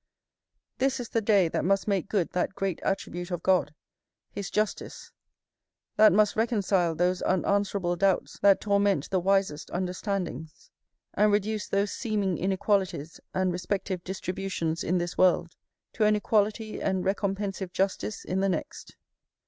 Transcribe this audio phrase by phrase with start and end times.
[0.79, 3.71] This is the day that must make good that great attribute of God,
[4.31, 5.11] his justice;
[5.95, 10.71] that must reconcile those unanswerable doubts that torment the wisest understandings;
[11.13, 15.55] and reduce those seeming inequalities and respective distributions in this world,
[15.93, 18.95] to an equality and recompensive justice in the next.